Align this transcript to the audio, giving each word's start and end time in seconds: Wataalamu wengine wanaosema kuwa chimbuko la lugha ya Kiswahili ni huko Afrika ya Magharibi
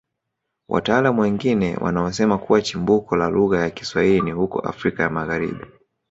Wataalamu 0.69 1.21
wengine 1.21 1.77
wanaosema 1.81 2.37
kuwa 2.37 2.61
chimbuko 2.61 3.15
la 3.15 3.29
lugha 3.29 3.59
ya 3.59 3.69
Kiswahili 3.69 4.21
ni 4.21 4.31
huko 4.31 4.59
Afrika 4.59 5.03
ya 5.03 5.09
Magharibi 5.09 5.65